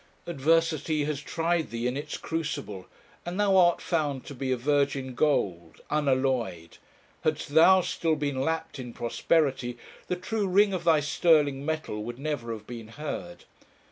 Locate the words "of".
4.51-4.59, 10.73-10.85